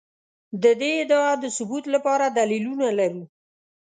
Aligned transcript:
د 0.63 0.65
دې 0.79 0.91
ادعا 1.03 1.31
د 1.43 1.45
ثبوت 1.57 1.85
لپاره 1.95 2.25
دلیلونه 2.37 2.87
لرو. 2.99 3.23